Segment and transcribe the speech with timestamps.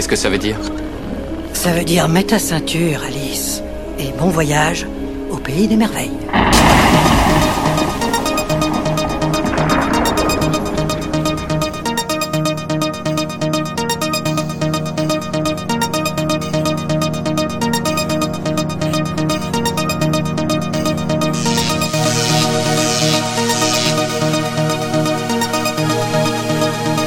[0.00, 0.56] Qu'est-ce que ça veut dire
[1.52, 3.62] Ça veut dire mets ta ceinture, Alice.
[3.98, 4.86] Et bon voyage
[5.30, 6.08] au pays des merveilles.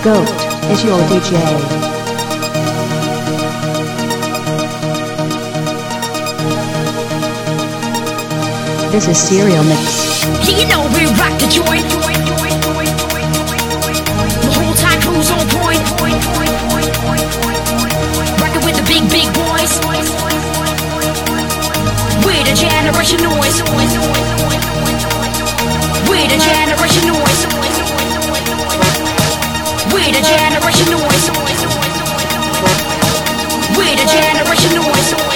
[0.04, 0.30] Goat
[0.72, 1.83] is your DJ.
[8.94, 10.22] This is Serial Mix.
[10.46, 11.82] You know we rock the joint.
[14.38, 15.82] The whole time crew's on point.
[18.38, 19.82] Rockin' with the big, big boys.
[22.22, 23.66] We're the generation noise.
[26.06, 27.50] We're the generation noise.
[29.90, 31.34] We're the generation noise.
[33.74, 35.33] We're the generation noise.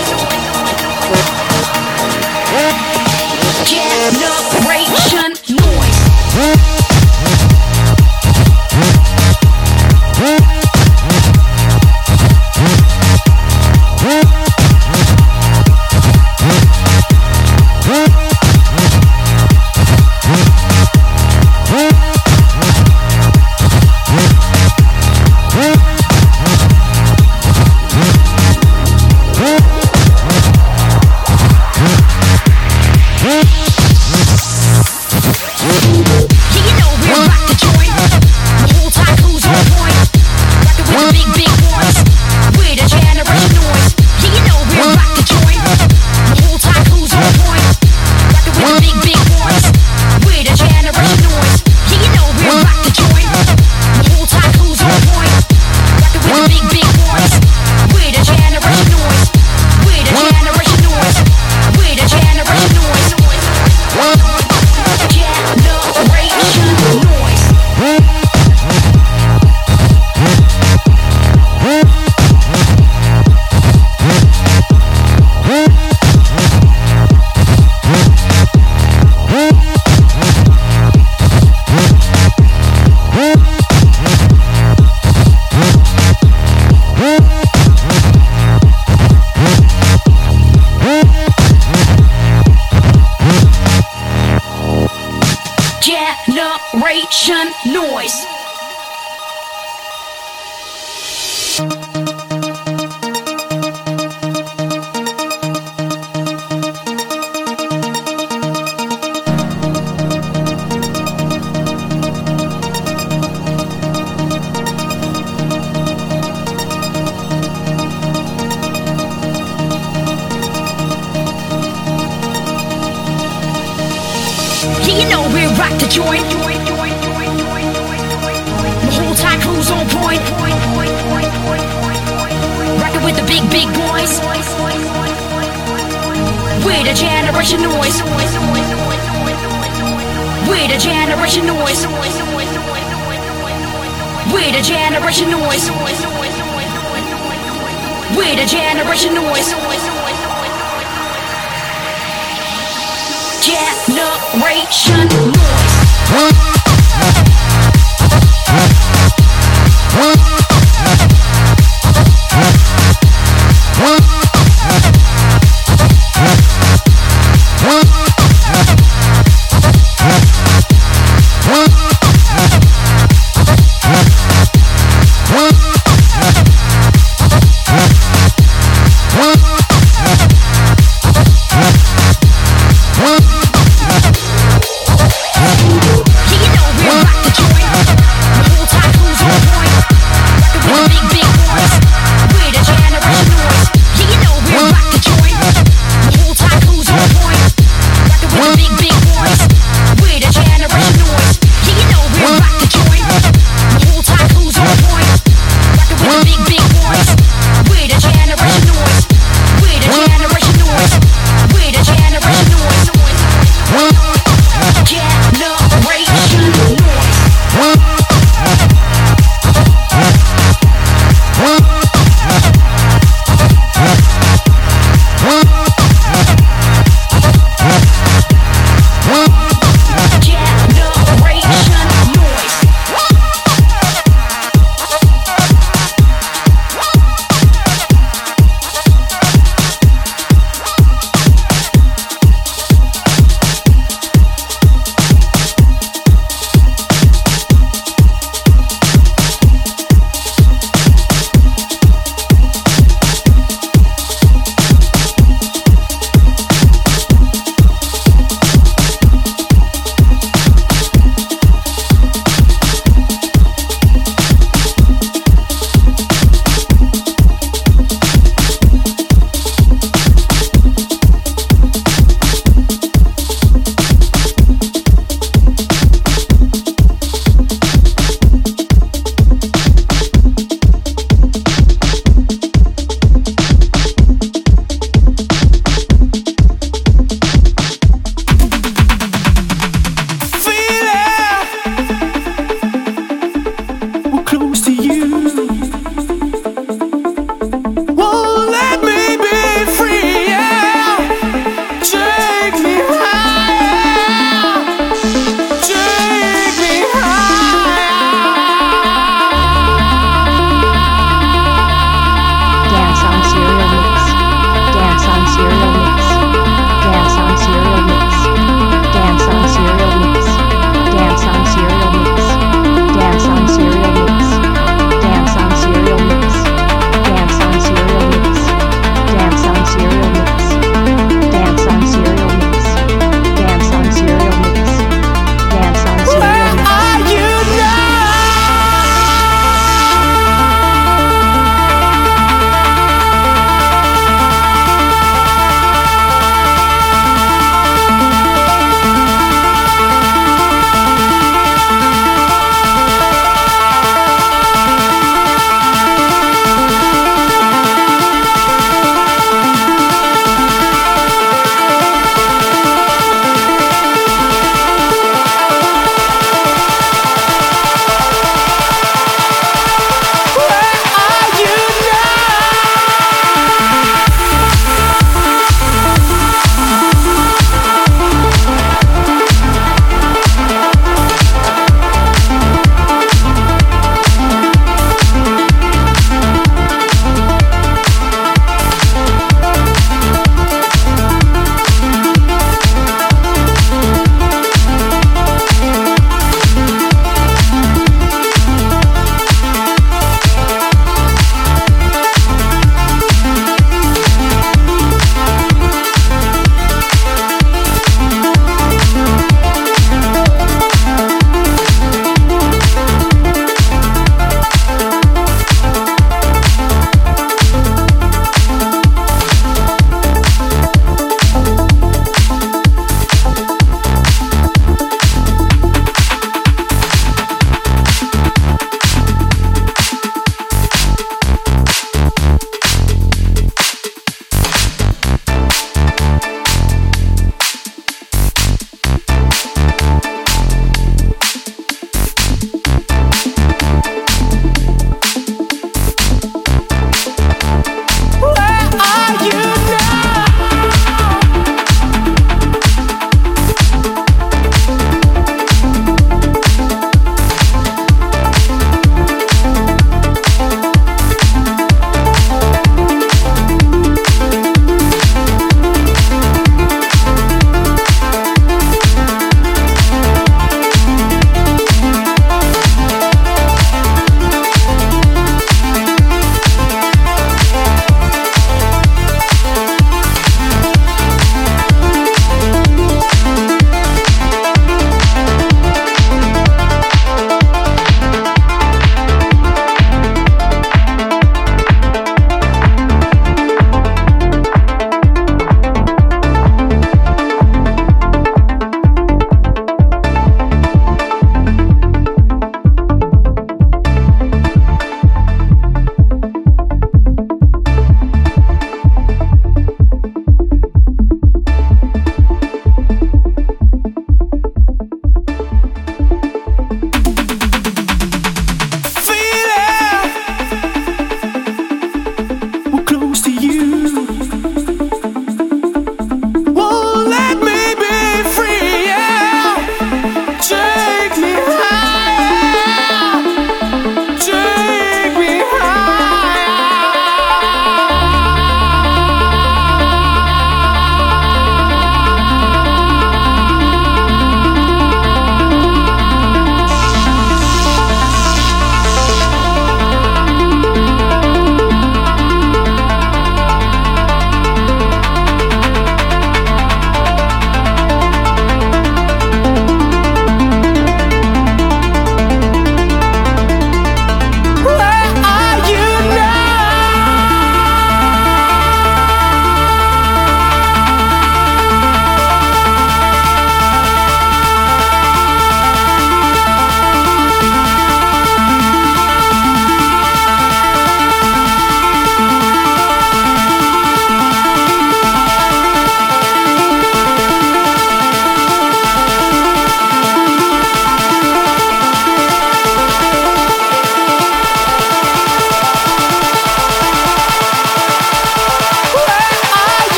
[153.47, 155.77] Generation noise.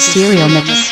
[0.00, 0.89] Serial Mix.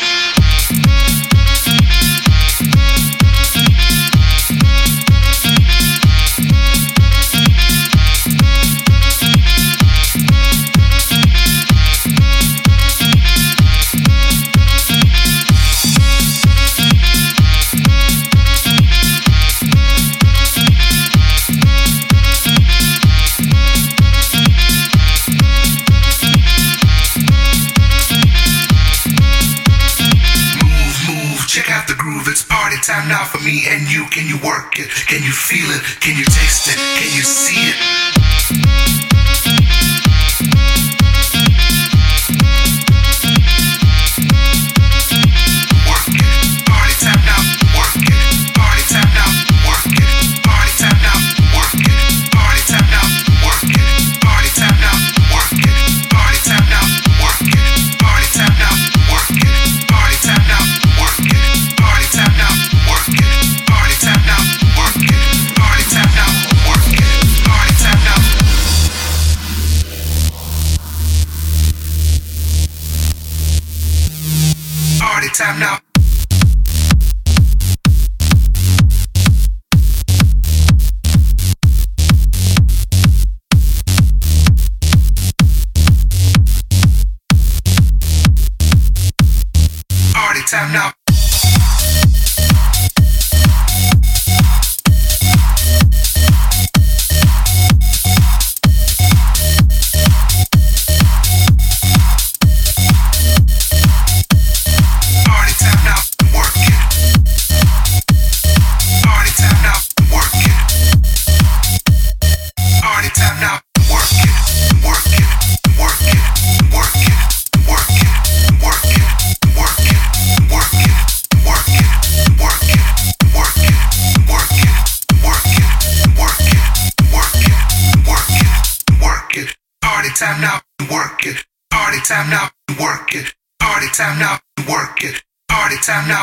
[135.81, 136.18] Time now.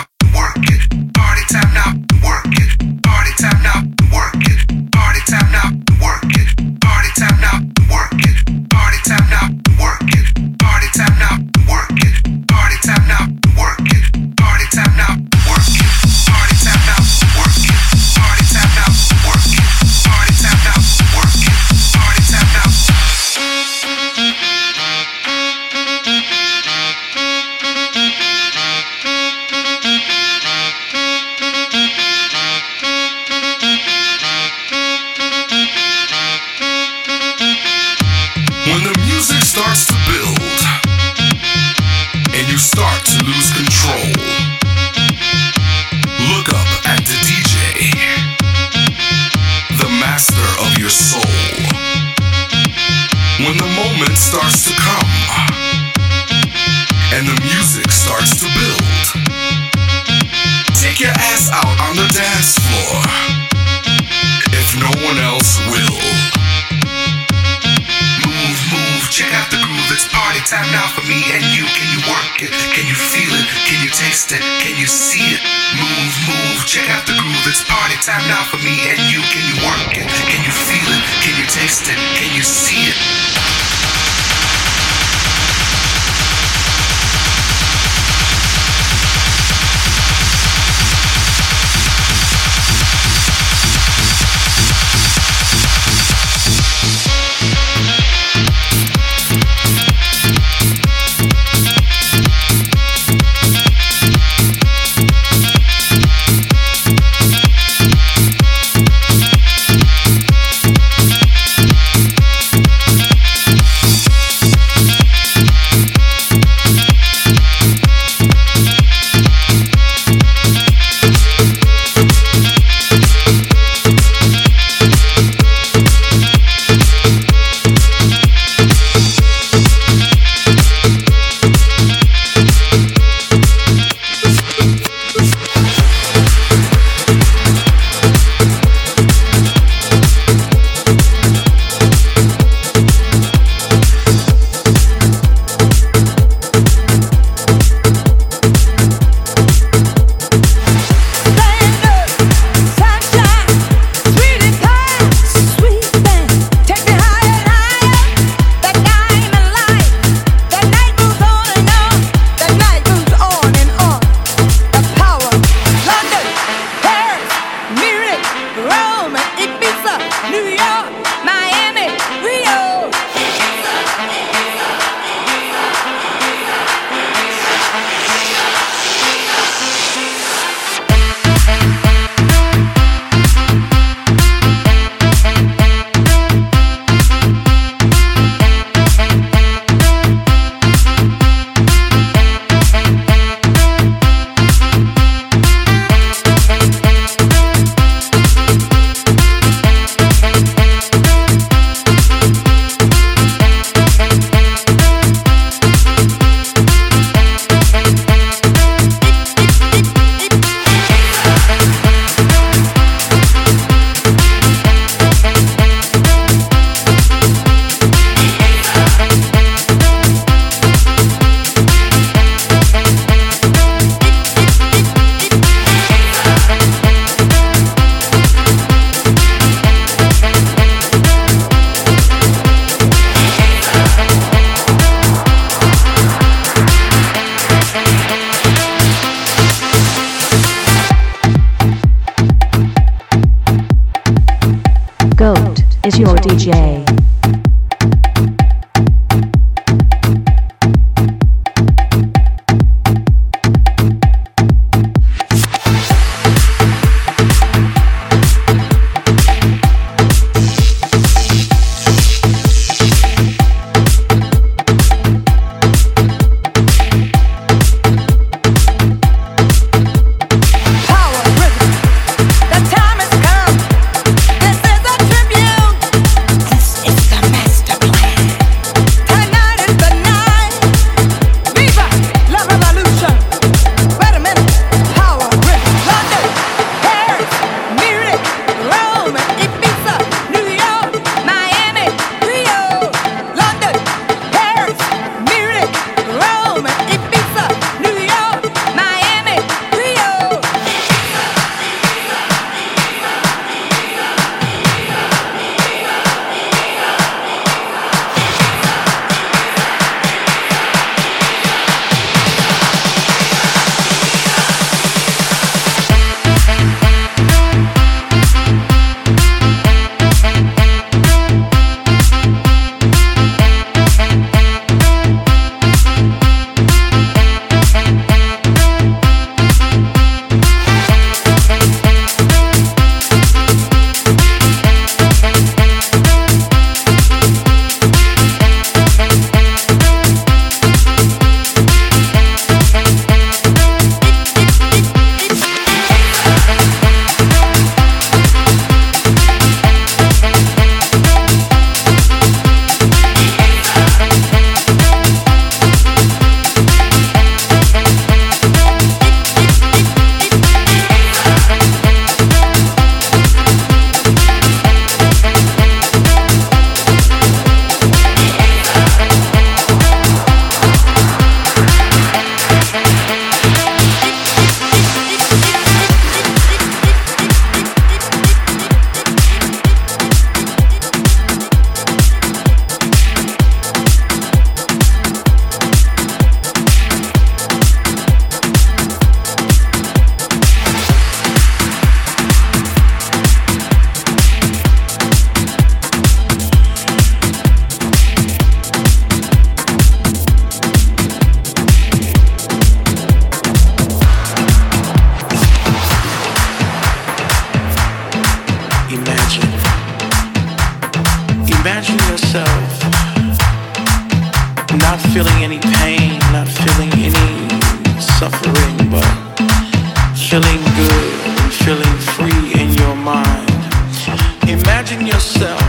[424.48, 425.60] Imagine yourself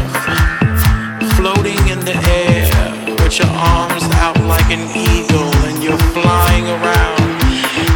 [1.36, 2.70] floating in the air
[3.24, 7.22] with your arms out like an eagle and you're flying around.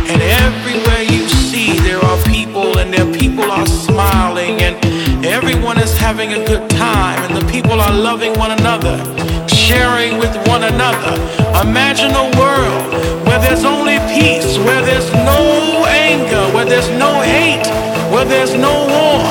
[0.09, 4.75] And everywhere you see, there are people and their people are smiling and
[5.23, 8.97] everyone is having a good time and the people are loving one another,
[9.47, 11.13] sharing with one another.
[11.61, 17.90] Imagine a world where there's only peace, where there's no anger, where there's no hate,
[18.11, 19.23] where there's no war.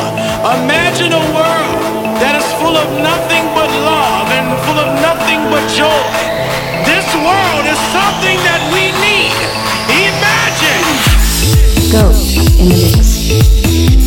[0.64, 1.80] Imagine a world
[2.16, 6.08] that is full of nothing but love and full of nothing but joy.
[6.88, 9.36] This world is something that we need.
[10.08, 10.84] Imagine.
[11.92, 12.16] Goat
[12.58, 13.99] in the mix.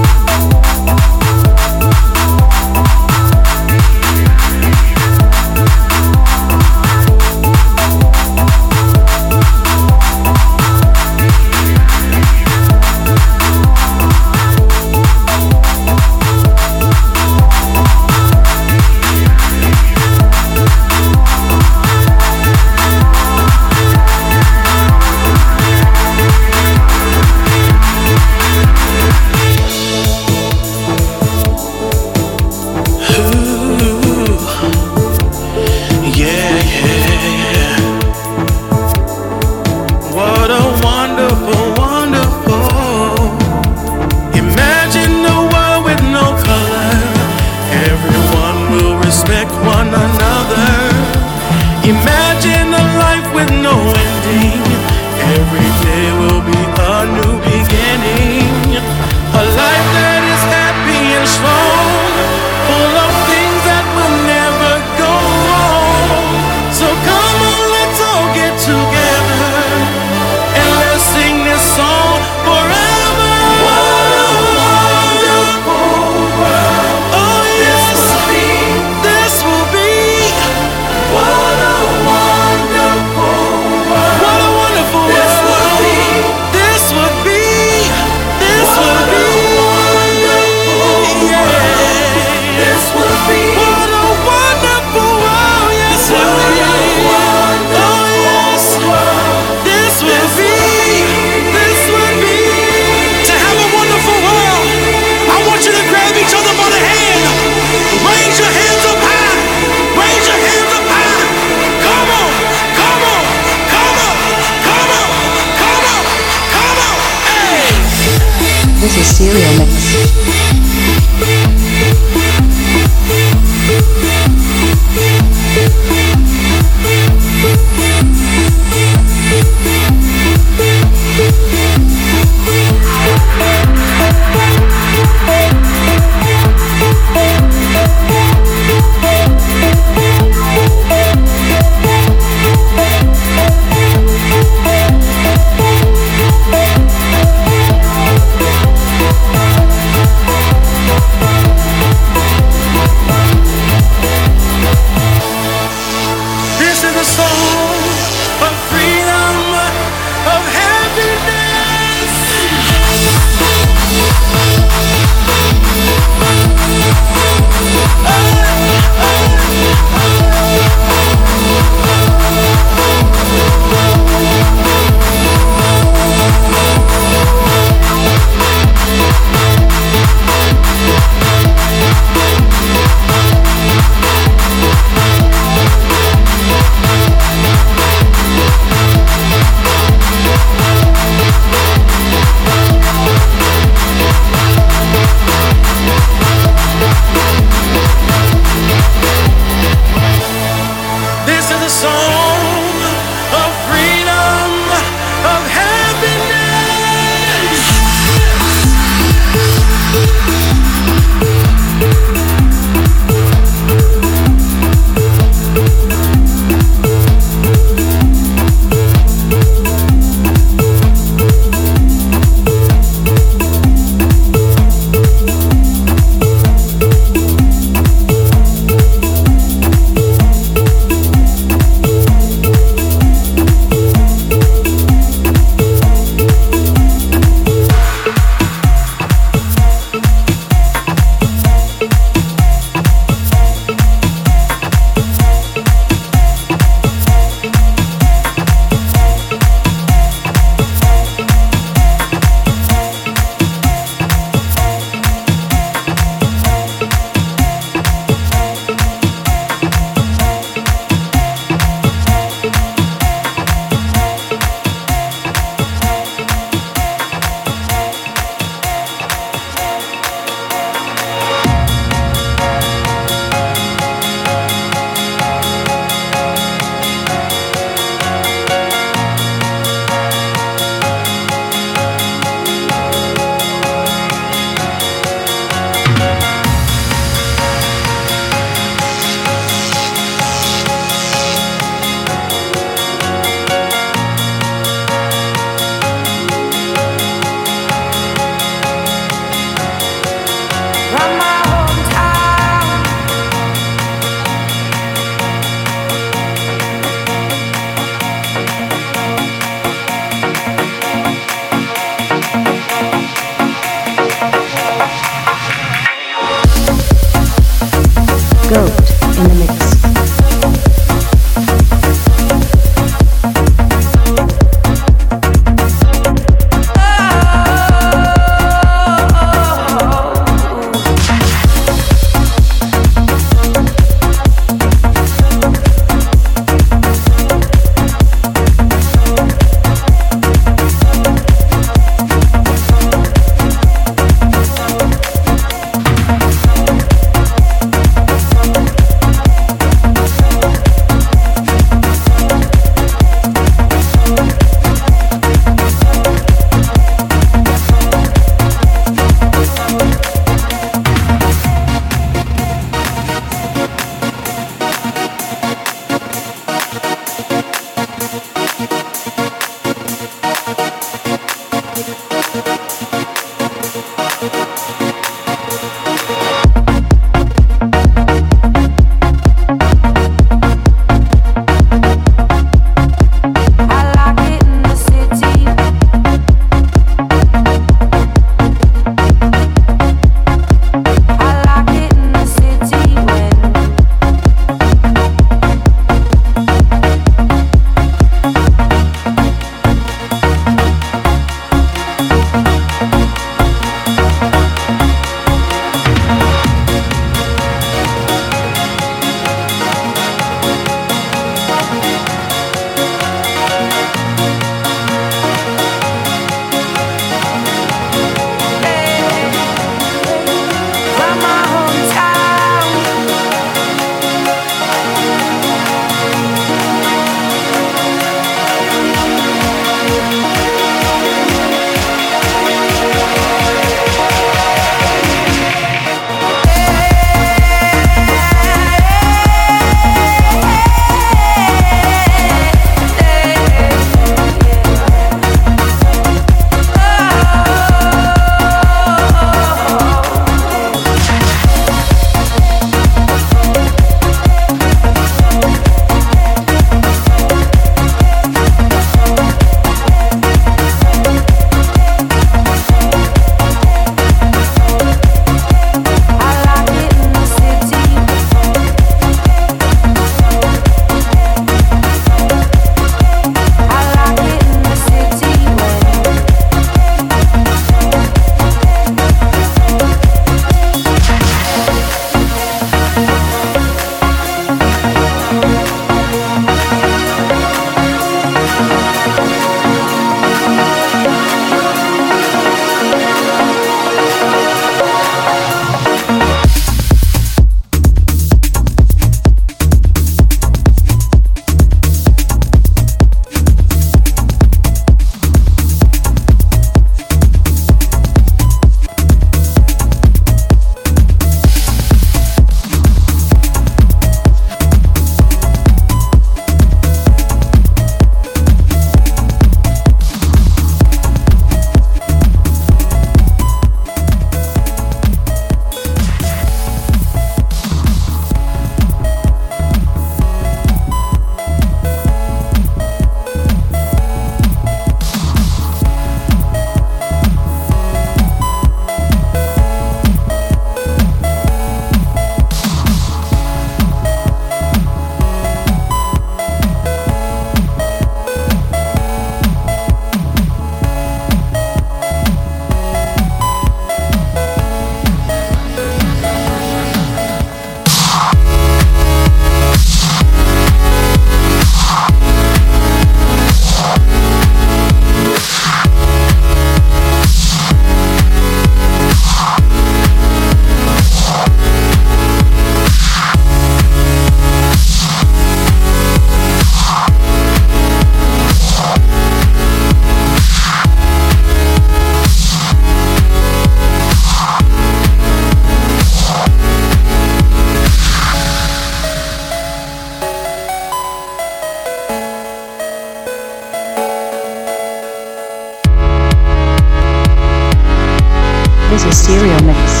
[599.31, 600.00] Stereo Mix.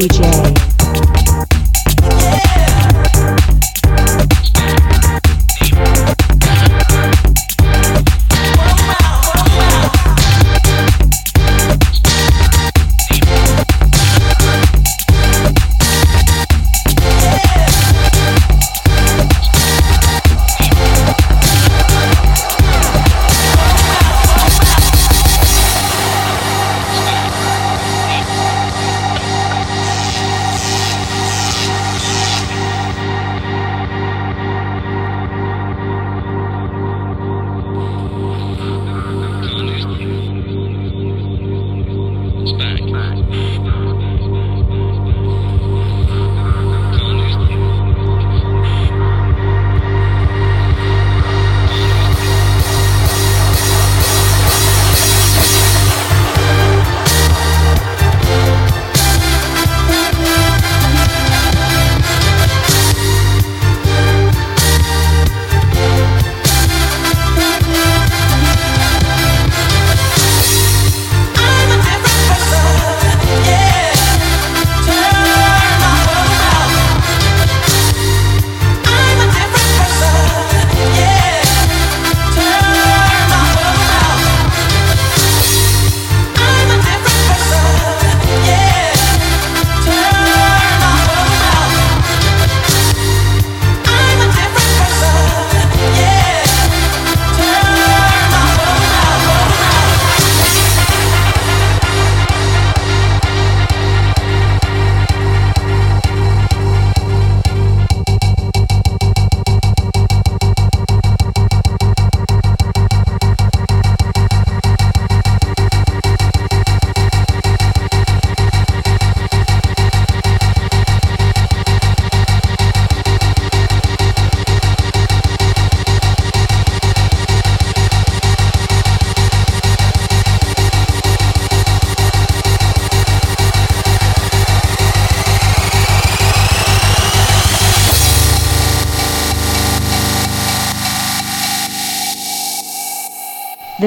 [0.00, 0.29] DJ.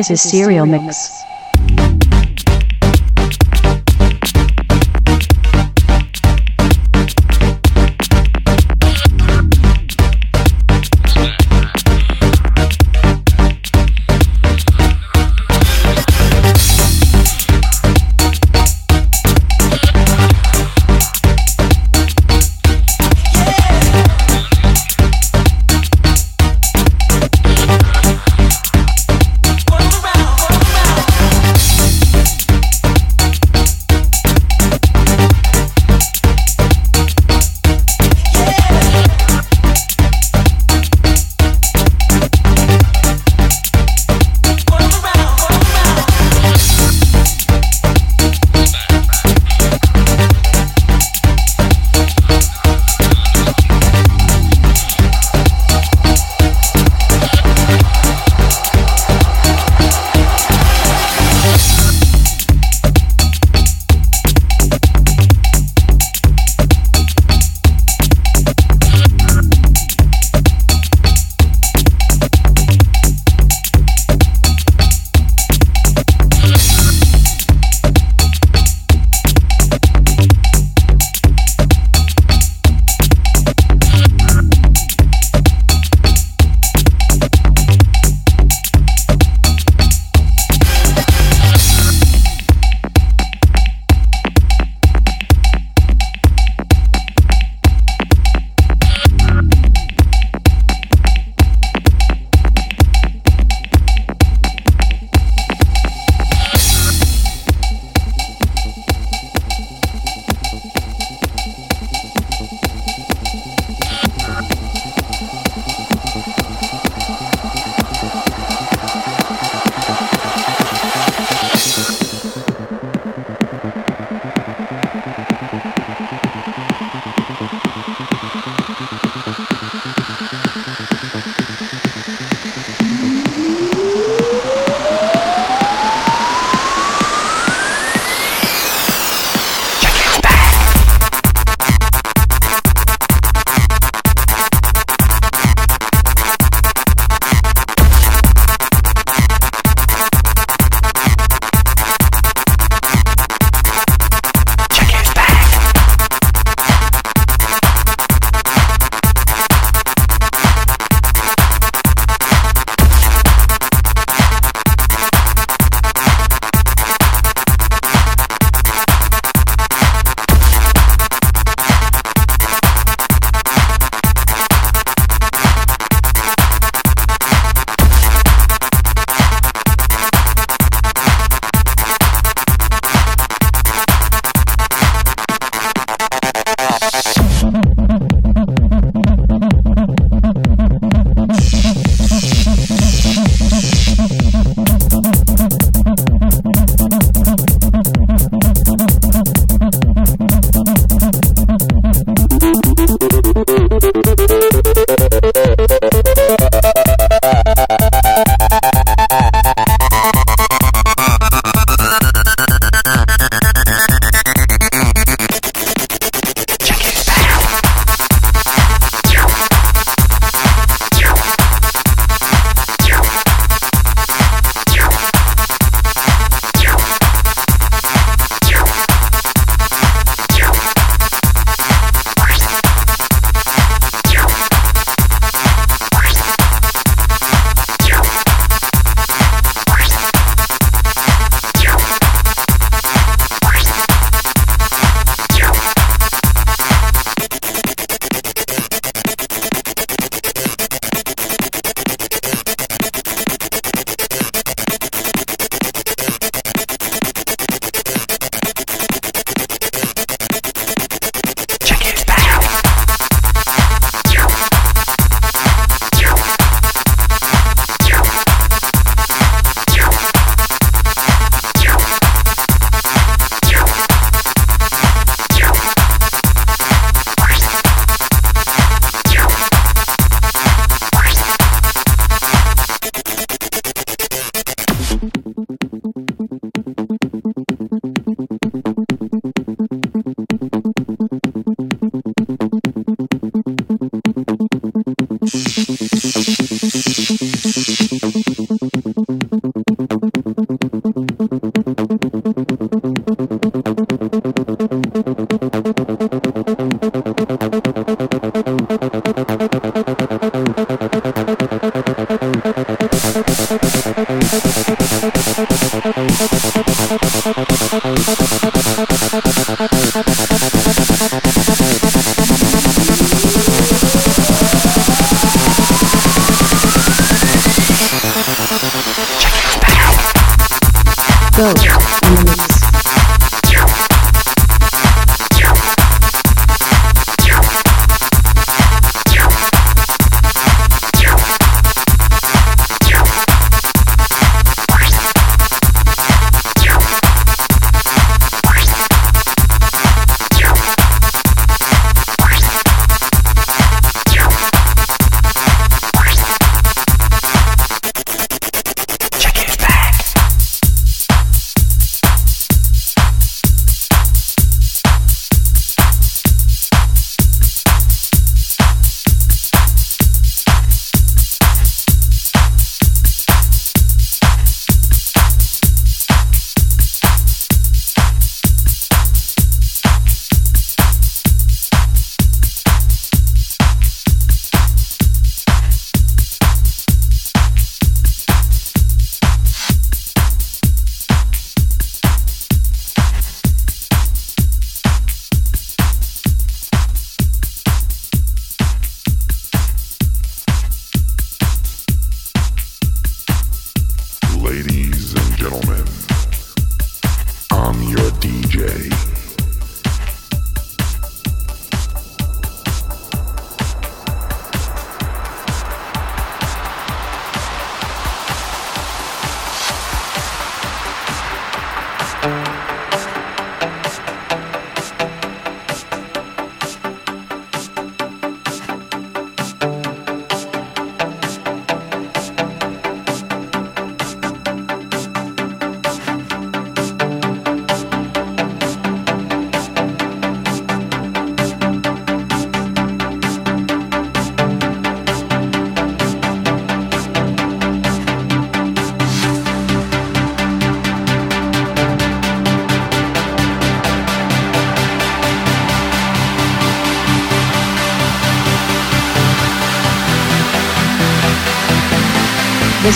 [0.04, 1.23] This is Serial Mix.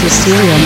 [0.04, 0.60] Is Serial